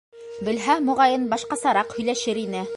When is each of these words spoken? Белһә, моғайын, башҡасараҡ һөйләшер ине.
Белһә, 0.47 0.77
моғайын, 0.87 1.29
башҡасараҡ 1.35 1.97
һөйләшер 1.99 2.45
ине. 2.49 2.67